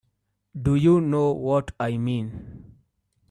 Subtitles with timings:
[0.59, 2.73] Do you know what I mean?